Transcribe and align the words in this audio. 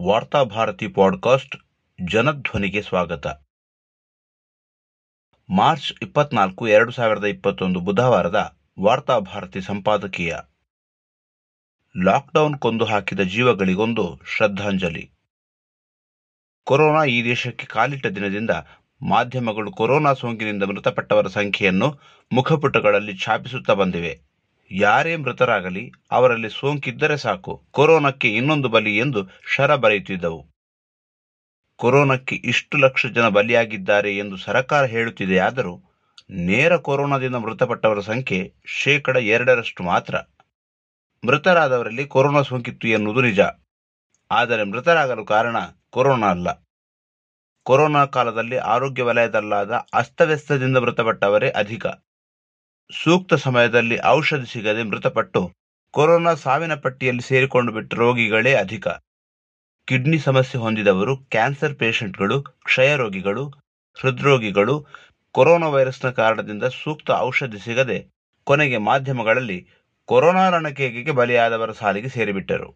Varthabharati 0.00 0.88
podcast 0.88 1.56
ಜನಧ್ವನಿಗೆ 2.10 2.82
ಸ್ವಾಗತ. 2.82 3.26
March 5.50 5.92
ಇಪ್ಪತ್ನಾಲ್ಕು, 6.02 6.68
ಎರಡು 6.68 6.92
ಸಾವಿರದ 6.92 7.24
ಇಪ್ಪತ್ತೊಂದು 7.24 7.80
ಬುಧವಾರದ 7.80 8.56
ವಾರ್ತಾಭಾರತಿ 8.80 9.60
ಸಂಪಾದಕೀಯ. 9.60 10.36
ಲಾಕ್ಡೌನ್ 12.04 12.58
ಕೊಂದು 12.58 12.84
ಹಾಕಿದ 12.84 13.20
ಜೀವಗಳಿಗೊಂದು 13.20 14.20
ಶ್ರದ್ಧಾಂಜಲಿ. 14.36 15.12
ಕೊರೋನಾ 16.64 17.04
ಈ 17.04 17.24
ದೇಶಕ್ಕೆ 17.24 17.66
ಕಾಲಿಟ್ಟ 17.66 18.06
ದಿನದಿಂದ 18.06 18.50
ಮಾಧ್ಯಮಗಳು 19.08 19.72
ಕೊರೋನಾ 19.72 20.12
ಸೋಂಕಿನಿಂದ 20.12 20.62
ಮೃತಪಟ್ಟವರ 20.62 21.26
ಸಂಖ್ಯೆಯನ್ನು 21.26 22.00
ಮುಖಪುಟಗಳಲ್ಲಿ 22.32 23.18
ಛಾಪಿಸುತ್ತಾ 23.18 23.74
ಬಂದಿವೆ. 23.74 24.33
ಯಾರೇ 24.76 25.16
ಮೃತರಾಗಲಿ, 25.16 25.92
ಅವರಲ್ಲಿ 26.10 26.50
ಸೋಂಕಿದ್ದರೆ 26.50 27.16
ಸಾಕು. 27.16 27.62
ಕೊರೋನಾಕ್ಕೆ 27.70 28.28
ಇನ್ನೊಂದು 28.34 28.68
ಬಲಿ 28.68 28.96
ಎಂದು 28.96 29.28
ಶರ 29.54 29.74
ಬರೆಯುತ್ತಿದ್ದವು. 29.76 30.46
ಕೊರೋನಾಕ್ಕೆ 31.76 32.36
ಇಷ್ಟು 32.36 32.78
ಲಕ್ಷ 32.78 33.06
ಜನ 33.06 33.28
ಬಲಿಯಾಗಿದ್ದಾರೆ 33.28 34.16
ಎಂದು 34.16 34.36
ಸರಕಾರ 34.36 34.84
ಹೇಳುತ್ತಿದೆಯಾದರೂ 34.84 35.82
ನೇರ 36.30 36.76
ಕೊರೋನಾದಿಂದ 36.76 37.34
ಮೃತಪಟ್ಟವರ 37.34 38.00
ಸಂಖ್ಯೆ 38.00 38.52
ಶೇಕಡ 38.66 39.16
ಎರಡರಷ್ಟು 39.16 39.82
ಮಾತ್ರ. 39.82 40.14
ಮೃತರಾದವರಲ್ಲಿ 41.26 42.06
ಕೊರೋನಾ 42.06 42.42
ಸೋಂಕಿತ್ತು 42.42 42.88
ಎನ್ನುವುದು 42.88 43.20
ನಿಜ. 43.20 43.40
ಆದರೆ 44.30 44.64
ಮೃತರಾಗಲು 44.64 45.24
ಕಾರಣ 45.24 45.56
ಕೊರೋನಾ 45.90 46.26
ಅಲ್ಲ. 46.26 46.48
ಕೊರೋನಾ 47.62 48.06
ಕಾಲದಲ್ಲಿ 48.06 48.56
ಆರೋಗ್ಯ 48.56 49.02
ವಲಯದಲ್ಲಾದ 49.02 49.72
ಅಸ್ತವ್ಯಸ್ತದಿಂದ 49.92 50.76
ಮೃತಪಟ್ಟವರೇ 50.76 51.50
ಅಧಿಕ. 51.50 51.86
ಸೂಕ್ತ 52.92 53.34
ಸಮಯದಲ್ಲಿ 53.34 53.98
ಔಷಧಿ 54.04 54.52
ಸಿಗದೆ 54.52 54.82
ಮೃತಪಟ್ಟು 54.82 55.52
ಕೊರೋನಾ 55.90 56.34
ಸಾವಿನ 56.34 56.74
ಪಟ್ಟಿಯಲ್ಲಿ 56.74 57.22
ಸೇರಿಕೊಂಡು 57.22 57.72
ಬಿಟ್ಟ 57.72 57.94
ರೋಗಿಗಳೇ 57.94 58.54
ಅಧಿಕ. 58.54 58.88
ಕಿಡ್ನಿ 59.86 60.18
ಸಮಸ್ಯೆ 60.18 60.60
ಹೊಂದಿದವರು, 60.60 61.16
ಕ್ಯಾನ್ಸರ್ 61.16 61.74
ಪೇಷಂಟ್ಗಳು, 61.74 62.42
ಕ್ಷಯ 62.42 62.96
ರೋಗಿಗಳು, 62.96 63.48
ಹೃದ್ರೋಗಿಗಳು, 63.94 64.86
ಕೊರೋನಾ 65.32 65.68
ವೈರಸ್ನ 65.68 66.10
ಕಾರಣದಿಂದ 66.10 66.64
ಸೂಕ್ತ 66.64 67.10
ಔಷಧಿ 67.10 67.58
ಸಿಗದೆ 67.58 67.98
ಕೊನೆಗೆ 68.44 68.78
ಮಾಧ್ಯಮಗಳಲ್ಲಿ 68.78 69.68
ಕೊರೋನಾ 70.04 70.48
ರಣಕೇಗೆಗೆ 70.48 71.10
ಬಲಿಯಾದವರ 71.10 71.72
ಸಾಲಿಗೆ 71.72 72.08
ಸೇರಿಬಿಟ್ಟರು. 72.08 72.70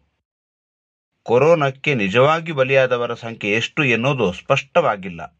ಕೊರೋನಾಕ್ಕೆ 1.23 1.93
ನಿಜವಾಗಿ 1.93 2.51
ಬಲಿಯಾದವರ 2.51 3.13
ಸಂಖ್ಯೆ 3.13 3.51
ಎಷ್ಟು 3.51 3.83
ಎನ್ನುವುದು 3.83 4.33
ಸ್ಪಷ್ಟವಾಗಿಲ್ಲ. 4.33 5.39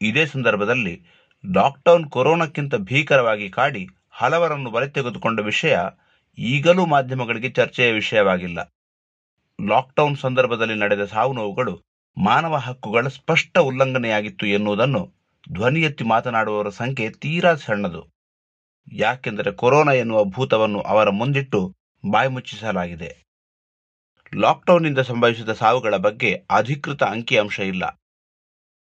ಇದೇ 0.00 0.26
ಸಂದರ್ಭದಲ್ಲಿ 0.26 0.94
ಲಾಕ್ಡೌನ್ 1.52 2.10
ಕೊರೋನಾಕ್ಕಿಂತ 2.10 2.74
ಭೀಕರವಾಗಿ 2.74 3.50
ಕಾಡಿ 3.50 3.88
ಹಲವರನ್ನು 4.10 4.70
ಬಲಿ 4.70 4.90
ತೆಗೆದುಕೊಂಡ 4.90 5.40
ವಿಷಯ 5.40 5.78
ಈಗಲೂ 6.38 6.86
ಮಾಧ್ಯಮಗಳಿಗೆ 6.86 7.50
ಚರ್ಚೆಯ 7.50 7.92
ವಿಷಯವಾಗಿಲ್ಲ. 7.92 8.74
ಲಾಕ್ಡೌನ್ 9.68 10.16
ಸಂದರ್ಭದಲ್ಲಿ 10.16 10.74
ನಡೆದ 10.74 11.04
ಸಾವು 11.04 11.32
ನೋವುಗಳು 11.32 11.82
ಮಾನವ 12.16 12.56
ಹಕ್ಕುಗಳ 12.56 13.08
ಸ್ಪಷ್ಟ 13.08 13.58
ಉಲ್ಲಂಘನೆಯಾಗಿತ್ತು 13.58 14.46
ಎನ್ನುವುದನ್ನು 14.46 15.12
ಧ್ವನಿ 15.52 15.80
ಎತ್ತಿ 15.80 16.04
ಮಾತನಾಡುವವರ 16.04 16.68
ಸಂಖ್ಯೆ 16.68 17.10
ತೀರಾ 17.10 17.54
ಸಣ್ಣದು. 17.54 18.14
ಯಾಕೆಂದರೆ 18.92 19.52
ಕೊರೋನಾ 19.52 19.92
ಎನ್ನುವ 19.92 20.24
ಭೂತವನ್ನು 20.24 20.80
ಅವರ 20.80 21.10
ಮುಂದಿಟ್ಟು 21.10 21.76
ಬಾಯಿ 22.10 22.28
ಮುಚ್ಚಿಸಲಾಗಿದೆ. 22.28 23.24
ಲಾಕ್ಡೌನ್ನಿಂದ 24.36 24.98
ಸಂಭವಿಸಿದ 24.98 25.48
ಸಾವುಗಳ 25.48 25.96
ಬಗ್ಗೆ 25.96 26.44
ಅಧಿಕೃತ 26.50 27.02
ಅಂಕಿಅಂಶ 27.02 27.60
ಇಲ್ಲ. 27.60 28.03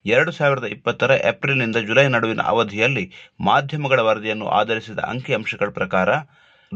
ಎರಡು 0.07 0.33
ಸಾವಿರದ 0.33 0.65
ಇಪ್ಪತ್ತರ 0.65 1.11
ಏಪ್ರಿಲ್ನಿಂದ 1.11 1.77
ಜುಲೈ 1.77 2.09
ನಡುವಿನ 2.09 2.41
ಅವಧಿಯಲ್ಲಿ 2.41 3.13
ಮಾಧ್ಯಮಗಳ 3.41 4.01
ವರದಿಯನ್ನು 4.01 4.47
ಆಧರಿಸಿದ 4.47 4.99
ಅಂಕಿಅಂಶಗಳ 4.99 5.69
ಪ್ರಕಾರ, 5.69 6.09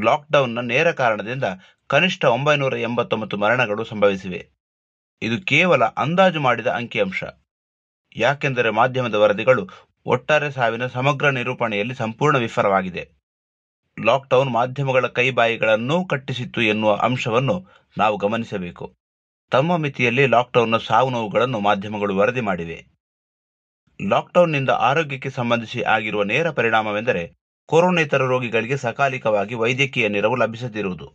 ಲಾಕ್ಡೌನ್ನ 0.04 0.60
ನೇರ 0.60 0.92
ಕಾರಣದಿಂದ 0.92 1.44
ಕನಿಷ್ಠ 1.86 2.24
ಒಂಬೈನೂರ 2.24 2.78
ಎಂಬತ್ತೊಂಬತ್ತು 2.78 3.36
ಮರಣಗಳು 3.36 3.84
ಸಂಭವಿಸಿವೆ. 3.84 4.48
ಇದು 5.22 5.44
ಕೇವಲ 5.44 5.84
ಅಂದಾಜು 5.84 6.40
ಮಾಡಿದ 6.40 6.66
ಅಂಕಿಅಂಶ 6.66 7.24
ಯಾಕೆಂದರೆ 8.16 8.70
ಮಾಧ್ಯಮದ 8.70 9.14
ವರದಿಗಳು 9.14 9.68
ಒಟ್ಟಾರೆ 10.06 10.50
ಸಾವಿನ 10.50 10.86
ಸಮಗ್ರ 10.86 11.30
ನಿರೂಪಣೆಯಲ್ಲಿ 11.30 11.94
ಸಂಪೂರ್ಣ 11.94 12.36
ವಿಫಲವಾಗಿದೆ. 12.36 13.08
ಲಾಕ್ಡೌನ್ 14.04 14.50
ಮಾಧ್ಯಮಗಳ 14.50 15.06
ಕೈಬಾಯಿಗಳನ್ನೂ 15.06 16.04
ಕಟ್ಟಿಸಿತ್ತು 16.04 16.62
ಎನ್ನುವ 16.62 16.94
ಅಂಶವನ್ನು 16.94 17.66
ನಾವು 17.98 18.16
ಗಮನಿಸಬೇಕು. 18.16 18.94
ತಮ್ಮ 19.50 19.76
ಮಿತಿಯಲ್ಲಿ 19.76 20.26
ಲಾಕ್ಡೌನ್ನ 20.26 20.76
ಸಾವು 20.76 21.10
ನೋವುಗಳನ್ನು 21.10 21.60
ಮಾಧ್ಯಮಗಳು 21.60 22.16
ವರದಿ 22.16 22.40
ಮಾಡಿವೆ. 22.40 22.93
ಲಾಕ್ಡೌನ್ನಿಂದ 24.00 24.70
ಆರೋಗ್ಯಕ್ಕೆ 24.88 25.30
ಸಂಬಂಧಿಸಿ 25.30 25.82
ಆಗಿರುವ 25.82 26.22
ನೇರ 26.22 26.50
ಪರಿಣಾಮವೆಂದರೆ 26.50 27.22
ಕೊರೋನೇತರ 27.68 28.22
ರೋಗಿಗಳಿಗೆ 28.26 28.76
ಸಕಾಲಿಕವಾಗಿ 28.76 29.54
ವೈದ್ಯಕೀಯ 29.54 30.08
ನೆರವು 30.08 30.36
ಲಭಿಸದಿರುವುದು. 30.36 31.06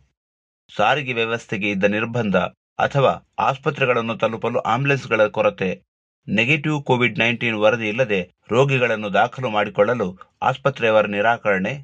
ಸಾರಿಗೆ 0.70 1.12
ವ್ಯವಸ್ಥೆಗೆ 1.12 1.70
ಇದ್ದ 1.70 1.84
ನಿರ್ಬಂಧ 1.84 2.36
ಅಥವಾ 2.78 3.12
ಆಸ್ಪತ್ರೆಗಳನ್ನು 3.38 4.14
ತಲುಪಲು 4.16 4.58
ಆಂಬ್ಯುಲೆನ್ಸ್ಗಳ 4.58 5.26
ಕೊರತೆ, 5.26 5.70
ನೆಗೆಟಿವ್ 6.28 6.78
ಕೋವಿಡ್ 6.84 7.18
ನೈನ್ಟೀನ್ 7.18 7.58
ವರದಿ 7.58 7.88
ಇಲ್ಲದೆ 7.88 8.20
ರೋಗಿಗಳನ್ನು 8.50 9.14
ದಾಖಲು 9.14 9.50
ಮಾಡಿಕೊಳ್ಳಲು 9.50 10.08
ಆಸ್ಪತ್ರೆಯವರ 10.42 11.06
ನಿರಾಕರಣೆ. 11.06 11.74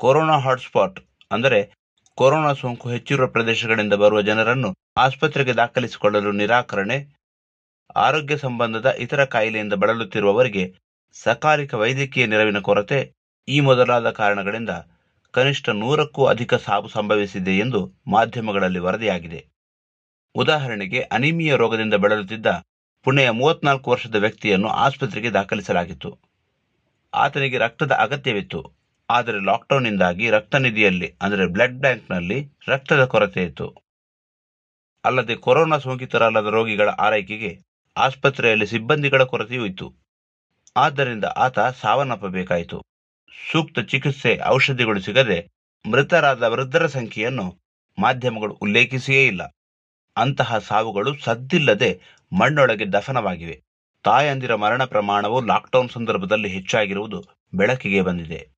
ಕೊರೋನಾ 0.00 0.38
ಹಾಟ್ಸ್ಪಾಟ್ 0.38 0.98
ಅಂದರೆ 1.30 1.60
ಕೊರೋನಾ 2.18 2.52
ಸೋಂಕು 2.52 2.86
ಹೆಚ್ಚಿರುವ 2.88 3.26
ಪ್ರದೇಶಗಳಿಂದ 3.26 3.94
ಬರುವ 3.94 4.20
ಜನರನ್ನು 4.20 4.70
ಆಸ್ಪತ್ರೆಗೆ 4.96 5.52
ದಾಖಲಿಸಿಕೊಳ್ಳಲು 5.52 6.32
ನಿರಾಕರಣೆ. 6.32 6.98
ಆರೋಗ್ಯ 7.96 8.36
ಸಂಬಂಧದ 8.36 8.94
ಇತರ 8.98 9.24
ಕಾಯಿಲೆಯಿಂದ 9.24 9.72
ಬಳಲುತ್ತಿರುವವರಿಗೆ 9.72 10.74
ಸಕಾಲಿಕ 11.12 11.74
ವೈದ್ಯಕೀಯ 11.74 12.26
ನೆರವಿನ 12.26 12.58
ಕೊರತೆ 12.58 13.14
ಈ 13.48 13.60
ಮೊದಲಾದ 13.60 14.10
ಕಾರಣಗಳಿಂದ 14.10 14.70
ಕನಿಷ್ಠ 15.34 15.68
ನೂರಕ್ಕೂ 15.68 16.24
ಅಧಿಕ 16.24 16.54
ಸಾವು 16.54 16.88
ಸಂಭವಿಸಿದೆ 16.88 17.56
ಎಂದು 17.56 17.94
ಮಾಧ್ಯಮಗಳಲ್ಲಿ 18.06 18.78
ವರದಿಯಾಗಿದೆ. 18.78 19.40
ಉದಾಹರಣೆಗೆ, 20.34 21.00
ಅನಿಮಿಯ 21.00 21.56
ರೋಗದಿಂದ 21.56 21.94
ಬಳಲುತ್ತಿದ್ದ 21.94 22.46
ಪುಣೆಯ 23.04 23.30
ಮೂವತ್ನಾಲ್ಕು 23.30 23.90
ವರ್ಷದ 23.90 24.14
ವ್ಯಕ್ತಿಯನ್ನು 24.14 24.68
ಆಸ್ಪತ್ರೆಗೆ 24.68 25.30
ದಾಖಲಿಸಲಾಗಿತ್ತು. 25.30 26.10
ಆತನಿಗೆ 27.14 27.58
ರಕ್ತದ 27.58 27.92
ಅಗತ್ಯವಿತ್ತು. 27.92 28.60
ಆದರೆ 29.10 29.38
ಲಾಕ್ಡೌನ್ನಿಂದಾಗಿ 29.38 30.30
ರಕ್ತ 30.30 30.54
ನಿಧಿಯಲ್ಲಿ 30.54 31.16
ಅಂದರೆ 31.22 31.46
ಬ್ಲಡ್ 31.46 31.80
ಬ್ಯಾಂಕ್ನಲ್ಲಿ 31.80 32.52
ರಕ್ತದ 32.68 33.04
ಕೊರತೆ 33.04 33.42
ಇತ್ತು. 33.42 33.66
ಅಲ್ಲದೆ 35.04 35.34
ಕೊರೋನಾ 35.36 35.78
ಸೋಂಕಿತರಲ್ಲದ 35.78 36.46
ರೋಗಿಗಳ 36.46 36.88
ಆರೈಕೆಗೆ 36.88 37.69
ಆಸ್ಪತ್ರೆಯಲ್ಲಿ 37.96 38.66
ಸಿಬ್ಬಂದಿಗಳ 38.66 39.22
ಕೊರತೆಯೂ 39.22 39.66
ಇತ್ತು. 39.66 39.94
ಆದ್ದರಿಂದ 40.76 41.24
ಆತ 41.24 41.58
ಸಾವನ್ನಪ್ಪಬೇಕಾಯಿತು. 41.58 42.82
ಸೂಕ್ತ 43.52 43.78
ಚಿಕಿತ್ಸೆ 43.78 44.40
ಔಷಧಿಗಳು 44.46 45.00
ಸಿಗದೆ 45.00 45.48
ಮೃತರಾದ 45.90 46.42
ವೃದ್ಧರ 46.42 46.86
ಸಂಖ್ಯೆಯನ್ನು 46.86 47.58
ಮಾಧ್ಯಮಗಳು 47.98 48.54
ಉಲ್ಲೇಖಿಸಿಯೇ 48.54 49.26
ಇಲ್ಲ. 49.26 49.56
ಅಂತಹ 50.16 50.58
ಸಾವುಗಳು 50.58 51.18
ಸದ್ದಿಲ್ಲದೆ 51.18 52.00
ಮಣ್ಣೊಳಗೆ 52.40 52.92
ದಫನವಾಗಿವೆ. 52.92 53.62
ತಾಯಂದಿರ 54.04 54.54
ಮರಣ 54.54 54.84
ಪ್ರಮಾಣವು 54.84 55.46
ಲಾಕ್ಡೌನ್ 55.46 55.88
ಸಂದರ್ಭದಲ್ಲಿ 55.88 56.48
ಹೆಚ್ಚಾಗಿರುವುದು 56.48 57.24
ಬೆಳಕಿಗೆ 57.54 58.02
ಬಂದಿದೆ. 58.02 58.48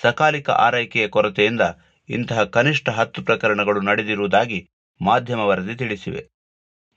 ಸಕಾಲಿಕ 0.00 0.50
ಆರೈಕೆಯ 0.50 1.08
ಕೊರತೆಯಿಂದ 1.08 1.60
ಇಂತಹ 2.08 2.44
ಕನಿಷ್ಠ 2.44 2.88
ಹತ್ತು 2.88 3.22
ಪ್ರಕರಣಗಳು 3.22 3.80
ನಡೆದಿರುವುದಾಗಿ 3.80 4.70
ಮಾಧ್ಯಮ 5.00 5.38
ವರದಿ 5.38 5.74
ತಿಳಿಸಿವೆ. 5.74 6.28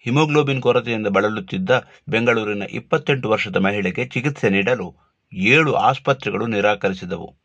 ಹಿಮೋಗ್ಲೋಬಿನ್ 0.06 0.62
ಕೊರತೆಯಿಂದ 0.62 1.08
ಬಳಲುತ್ತಿದ್ದ 1.08 1.72
ಬೆಂಗಳೂರಿನ 2.10 2.64
ಇಪ್ಪತ್ತೆಂಟು 2.64 3.30
ವರ್ಷದ 3.30 3.56
ಮಹಿಳೆಗೆ 3.56 4.06
ಚಿಕಿತ್ಸೆ 4.06 4.50
ನೀಡಲು 4.50 4.96
ಏಳು 5.34 5.74
ಆಸ್ಪತ್ರೆಗಳು 5.74 6.48
ನಿರಾಕರಿಸಿದವು. 6.48 7.38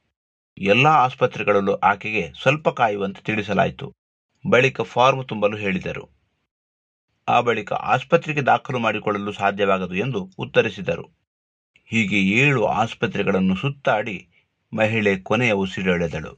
ಎಲ್ಲ 0.58 0.86
ಆಸ್ಪತ್ರೆಗಳಲ್ಲೂ 0.86 1.74
ಆಕೆಗೆ 1.74 2.32
ಸ್ವಲ್ಪ 2.42 2.68
ಕಾಯುವಂತೆ 2.68 3.22
ತಿಳಿಸಲಾಯಿತು. 3.22 3.92
ಬಳಿಕ 4.50 4.80
ಫಾರ್ಮ್ 4.80 5.28
ತುಂಬಲು 5.28 5.56
ಹೇಳಿದರು. 5.56 6.04
ಆ 7.28 7.40
ಬಳಿಕ 7.40 7.72
ಆಸ್ಪತ್ರೆಗೆ 7.72 8.40
ದಾಖಲು 8.40 8.78
ಮಾಡಿಕೊಳ್ಳಲು 8.78 9.32
ಸಾಧ್ಯವಾಗದು 9.32 9.94
ಎಂದು 9.94 10.30
ಉತ್ತರಿಸಿದರು. 10.38 11.06
ಹೀಗೆ 11.84 12.20
ಏಳು 12.22 12.66
ಆಸ್ಪತ್ರೆಗಳನ್ನು 12.66 13.54
ಸುತ್ತಾಡಿ 13.54 14.28
ಮಹಿಳೆ 14.72 15.16
ಕೊನೆಯ 15.16 15.52
ಉಸಿರೆಳೆದಳು. 15.52 16.32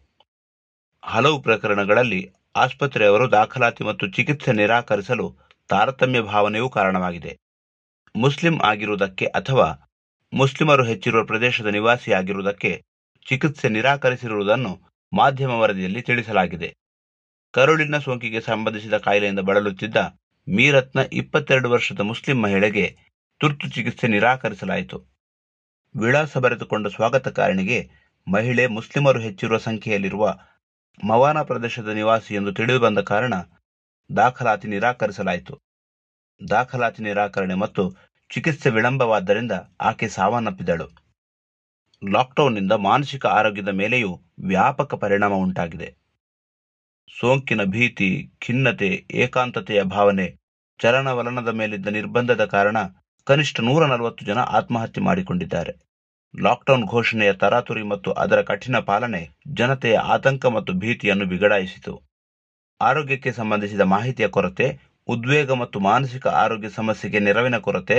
ಹಲವು 1.05 1.43
ಪ್ರಕರಣಗಳಲ್ಲಿ 1.43 2.31
ಆಸ್ಪತ್ರೆಯವರು 2.57 3.33
ದಾಖಲಾತಿ 3.33 3.85
ಮತ್ತು 3.85 4.07
ಚಿಕಿತ್ಸೆ 4.07 4.53
ನಿರಾಕರಿಸಲು 4.53 5.48
ತಾರತಮ್ಯ 5.69 6.21
ಭಾವನೆಯೂ 6.21 6.69
ಕಾರಣವಾಗಿದೆ. 6.69 7.33
ಮುಸ್ಲಿಂ 8.15 8.61
ಆಗಿರುವುದಕ್ಕೆ 8.65 9.27
ಅಥವಾ 9.27 9.69
ಮುಸ್ಲಿಮರು 10.33 10.85
ಹೆಚ್ಚಿರುವ 10.85 11.25
ಪ್ರದೇಶದ 11.25 11.67
ನಿವಾಸಿಯಾಗಿರುವುದಕ್ಕೆ 11.67 12.85
ಚಿಕಿತ್ಸೆ 13.27 13.69
ನಿರಾಕರಿಸಿರುವುದನ್ನು 13.69 14.73
ಮಾಧ್ಯಮ 15.13 15.51
ವರದಿಯಲ್ಲಿ 15.51 16.03
ತಿಳಿಸಲಾಗಿದೆ. 16.03 16.69
ಕರುಳಿನ 17.53 17.99
ಸೋಂಕಿಗೆ 17.99 18.41
ಸಂಬಂಧಿಸಿದ 18.41 18.97
ಕಾಯಿಲೆಯಿಂದ 18.97 19.41
ಬಳಲುತ್ತಿದ್ದ 19.41 19.97
ಮೀರತ್ನ 20.49 21.01
ಇಪ್ಪತ್ತೆರಡು 21.13 21.71
ವರ್ಷದ 21.71 22.01
ಮುಸ್ಲಿಂ 22.01 22.43
ಮಹಿಳೆಗೆ 22.43 22.97
ತುರ್ತು 23.41 23.69
ಚಿಕಿತ್ಸೆ 23.69 24.09
ನಿರಾಕರಿಸಲಾಯಿತು. 24.09 24.99
ವಿಳಾಸ 25.95 26.37
ಬರೆದುಕೊಂಡ 26.37 26.87
ಸ್ವಾಗತ 26.87 27.29
ಕಾರಣಿಗೆ 27.29 27.79
ಮಹಿಳೆ 28.27 28.67
ಮುಸ್ಲಿಮರು 28.67 29.21
ಹೆಚ್ಚಿರುವ 29.21 29.59
ಸಂಖ್ಯೆಯಲ್ಲಿರುವ 29.59 30.25
ಮವಾನ 31.05 31.43
ಪ್ರದೇಶದ 31.43 31.89
ನಿವಾಸಿ 31.89 32.35
ಎಂದು 32.35 32.53
ತಿಳಿದುಬಂದ 32.53 32.99
ಕಾರಣ 32.99 33.35
ದಾಖಲಾತಿ 34.11 34.69
ನಿರಾಕರಿಸಲಾಯಿತು. 34.69 35.55
ದಾಖಲಾತಿ 36.51 37.03
ನಿರಾಕರಣೆ 37.03 37.55
ಮತ್ತು 37.55 37.83
ಚಿಕಿತ್ಸೆ 38.31 38.71
ವಿಳಂಬವಾದ್ದರಿಂದ 38.71 39.53
ಆಕೆ 39.81 40.09
ಸಾವನ್ನಪ್ಪಿದಳು. 40.09 40.87
ಲಾಕ್ಡೌನ್ನಿಂದ 42.03 42.73
ಮಾನಸಿಕ 42.73 43.27
ಆರೋಗ್ಯದ 43.27 43.69
ಮೇಲೆಯೂ 43.69 44.21
ವ್ಯಾಪಕ 44.45 44.95
ಪರಿಣಾಮ 44.95 45.33
ಉಂಟಾಗಿದೆ. 45.33 45.89
ಸೋಂಕಿನ 47.11 47.65
ಭೀತಿ, 47.65 48.31
ಖಿನ್ನತೆ, 48.43 49.07
ಏಕಾಂತತೆಯ 49.15 49.83
ಭಾವನೆ, 49.83 50.39
ಚಲನವಲನದ 50.81 51.49
ಮೇಲಿದ್ದ 51.49 51.87
ನಿರ್ಬಂಧದ 51.89 52.45
ಕಾರಣ 52.45 52.79
ಕನಿಷ್ಠ 53.27 53.61
ನೂರ 53.61 53.87
ನಲವತ್ತು 53.87 54.25
ಜನ 54.25 54.39
ಆತ್ಮಹತ್ಯೆ 54.39 55.03
ಮಾಡಿಕೊಂಡಿದ್ದಾರೆ. 55.03 55.73
ಲಾಕ್ಡೌನ್ 56.35 56.85
ಘೋಷಣೆಯ 56.87 57.33
ತರಾತುರಿ 57.33 57.83
ಮತ್ತು 57.83 58.11
ಅದರ 58.13 58.43
ಕಠಿಣ 58.43 58.79
ಪಾಲನೆ 58.79 59.29
ಜನತೆಯ 59.53 59.97
ಆತಂಕ 59.97 60.47
ಮತ್ತು 60.47 60.73
ಭೀತಿಯನ್ನು 60.73 61.27
ಬಿಗಡಾಯಿಸಿತು. 61.27 62.08
ಆರೋಗ್ಯಕ್ಕೆ 62.81 63.33
ಸಂಬಂಧಿಸಿದ 63.33 63.81
ಮಾಹಿತಿಯ 63.81 64.29
ಕೊರತೆ, 64.29 64.81
ಉದ್ವೇಗ 65.09 65.51
ಮತ್ತು 65.51 65.81
ಮಾನಸಿಕ 65.81 66.27
ಆರೋಗ್ಯ 66.27 66.69
ಸಮಸ್ಯೆಗೆ 66.69 67.19
ನೆರವಿನ 67.19 67.59
ಕೊರತೆ, 67.59 67.99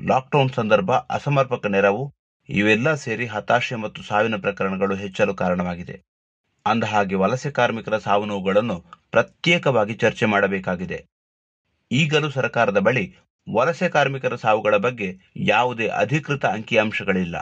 ಲಾಕ್ಡೌನ್ 0.00 0.50
ಸಂದರ್ಭ, 0.50 0.92
ಅಸಮರ್ಪಕ 0.92 1.66
ನೆರವು, 1.66 2.14
ಇವೆಲ್ಲ 2.48 2.94
ಸೇರಿ 2.94 3.26
ಹತಾಶೆ 3.26 3.76
ಮತ್ತು 3.76 4.02
ಸಾವಿನ 4.02 4.36
ಪ್ರಕರಣಗಳು 4.36 4.94
ಹೆಚ್ಚಲು 4.94 5.34
ಕಾರಣವಾಗಿದೆ. 5.34 6.02
ಅಂದಹಾಗೆ 6.66 7.14
ವಲಸೆ 7.14 7.50
ಕಾರ್ಮಿಕರ 7.50 7.98
ಸಾವು 7.98 8.24
ನೋವುಗಳನ್ನು 8.24 8.76
ಪ್ರತ್ಯೇಕವಾಗಿ 9.10 9.94
ಚರ್ಚೆ 9.94 10.26
ಮಾಡಬೇಕಾಗಿದೆ. 10.26 11.06
ಈಗಲೂ 11.90 12.30
ಸರ್ಕಾರದ 12.30 12.78
ಬಳಿ 12.78 13.16
ವಲಸೆ 13.54 13.88
ಕಾರ್ಮಿಕರ 13.88 14.34
ಸಾವುಗಳ 14.34 14.76
ಬಗ್ಗೆ 14.76 15.08
ಯಾವುದೇ 15.36 15.86
ಅಧಿಕೃತ 15.88 16.46
ಅಂಕಿಅಂಶಗಳಿಲ್ಲ. 16.46 17.36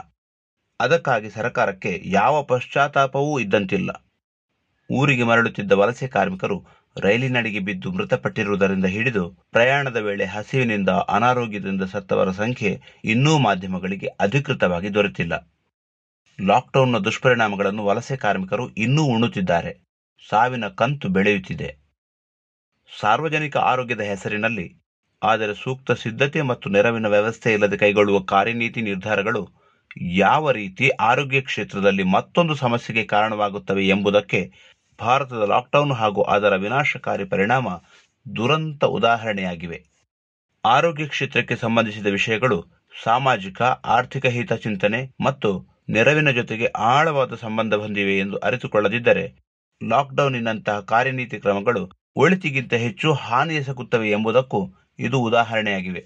ಅದಕ್ಕಾಗಿ 0.79 1.29
ಸರ್ಕಾರಕ್ಕೆ 1.29 2.01
ಯಾವ 2.05 2.43
ಪಶ್ಚಾತ್ತಾಪವೂ 2.43 3.39
ಇದ್ದಂತಿಲ್ಲ. 3.39 4.10
ಊರಿಗೆ 4.91 5.23
ಮರಳುತ್ತಿದ್ದ 5.23 5.71
ವಲಸೆ 5.71 6.07
ಕಾರ್ಮಿಕರು 6.07 6.57
ರೈಲಿನಡಿಗೆ 6.97 7.59
ಬಿದ್ದು 7.59 7.91
ಮೃತಪಟ್ಟಿರುವುದರಿಂದ 7.91 8.85
ಹಿಡಿದು 8.85 9.23
ಪ್ರಯಾಣದ 9.51 9.95
ವೇಳೆ 9.95 10.25
ಹಸಿವಿನಿಂದ 10.25 10.89
ಅನಾರೋಗ್ಯದಿಂದ 10.89 11.83
ಸತ್ತವರ 11.83 12.31
ಸಂಖ್ಯೆ 12.31 12.71
ಇನ್ನೂ 13.05 13.37
ಮಾಧ್ಯಮಗಳಿಗೆ 13.37 14.07
ಅಧಿಕೃತವಾಗಿ 14.19 14.93
ದೊರೆತಿಲ್ಲ. 14.93 15.33
ಲಾಕ್ಡೌನ್ನ 16.39 16.97
ದುಷ್ಪರಿಣಾಮಗಳನ್ನು 16.97 17.85
ವಲಸೆ 17.85 18.15
ಕಾರ್ಮಿಕರು 18.15 18.69
ಇನ್ನೂ 18.77 19.03
ಉಣ್ಣುತ್ತಿದ್ದಾರೆ. 19.03 19.71
ಸಾವಿನ 20.29 20.67
ಕಂತು 20.67 21.07
ಬೆಳೆಯುತ್ತಿದೆ. 21.09 21.69
ಸಾರ್ವಜನಿಕ 22.99 23.57
ಆರೋಗ್ಯದ 23.57 24.01
ಹೆಸರಿನಲ್ಲಿ, 24.01 24.67
ಆದರೆ 25.21 25.53
ಸೂಕ್ತ 25.55 25.91
ಸಿದ್ಧತೆ 25.91 26.41
ಮತ್ತು 26.41 26.69
ನೆರವಿನ 26.69 27.07
ವ್ಯವಸ್ಥೆ 27.07 27.53
ಇಲ್ಲದೆ 27.53 27.77
ಕೈಗೊಳ್ಳುವ 27.77 28.19
ಕಾರ್ಯನೀತಿ 28.19 28.81
ನಿರ್ಧಾರಗಳು 28.81 29.43
ಯಾವ 30.21 30.51
ರೀತಿ 30.51 30.89
ಆರೋಗ್ಯ 31.01 31.41
ಕ್ಷೇತ್ರದಲ್ಲಿ 31.41 32.03
ಮತ್ತೊಂದು 32.03 32.55
ಸಮಸ್ಯೆಗೆ 32.55 33.03
ಕಾರಣವಾಗುತ್ತವೆ 33.05 33.83
ಎಂಬುದಕ್ಕೆ 33.87 34.41
ಭಾರತದ 35.01 35.43
ಲಾಕ್ಡೌನ್ 35.43 35.93
ಹಾಗೂ 35.93 36.21
ಅದರ 36.21 36.55
ವಿನಾಶಕಾರಿ 36.55 37.25
ಪರಿಣಾಮ 37.25 37.67
ದುರಂತ 38.25 38.83
ಉದಾಹರಣೆಯಾಗಿವೆ. 38.97 39.79
ಆರೋಗ್ಯ 40.63 41.05
ಕ್ಷೇತ್ರಕ್ಕೆ 41.07 41.55
ಸಂಬಂಧಿಸಿದ 41.55 42.07
ವಿಷಯಗಳು 42.07 42.57
ಸಾಮಾಜಿಕ, 43.03 43.61
ಆರ್ಥಿಕ 43.95 44.25
ಹಿತಚಿಂತನೆ 44.25 44.99
ಮತ್ತು 45.23 45.49
ನೆರವಿನ 45.89 46.29
ಜೊತೆಗೆ 46.31 46.67
ಆಳವಾದ 46.89 47.35
ಸಂಬಂಧ 47.35 47.73
ಹೊಂದಿವೆ 47.73 48.15
ಎಂದು 48.19 48.37
ಅರಿತುಕೊಳ್ಳದಿದ್ದರೆ 48.37 49.25
ಲಾಕ್ಡೌನಿನಂತಹ 49.81 50.79
ಕಾರ್ಯನೀತಿ 50.91 51.37
ಕ್ರಮಗಳು 51.39 51.83
ಒಳಿತಿಗಿಂತ 52.15 52.73
ಹೆಚ್ಚು 52.73 53.09
ಹಾನಿ 53.13 53.55
ಎಸಗುತ್ತವೆ 53.55 54.07
ಎಂಬುದಕ್ಕೂ 54.11 54.59
ಇದು 54.99 55.17
ಉದಾಹರಣೆಯಾಗಿವೆ. 55.19 56.01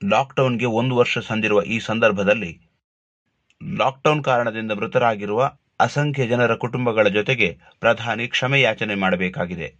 ಲಾಕ್ಡೌನ್ಗೆ 0.00 0.68
ಒಂದು 0.70 0.94
ವರ್ಷ 0.96 1.18
ಸಂದಿರುವ 1.18 1.60
ಈ 1.66 1.76
ಸಂದರ್ಭದಲ್ಲಿ 1.80 2.52
ಲಾಕ್ಡೌನ್ 3.60 4.24
ಕಾರಣದಿಂದ 4.24 4.72
ಮೃತರಾಗಿರುವ 4.72 5.42
ಅಸಂಖ್ಯ 5.80 6.26
ಜನರ 6.26 6.54
ಕುಟುಂಬಗಳ 6.54 7.08
ಜೊತೆಗೆ 7.08 7.48
ಪ್ರಧಾನಿ 7.80 8.28
ಕ್ಷಮೆಯಾಚನೆ 8.28 8.94
ಮಾಡಬೇಕಾಗಿದೆ. 8.94 9.76